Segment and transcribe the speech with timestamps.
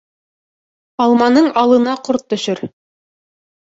[1.05, 2.67] Алманың алына ҡорт төшөр.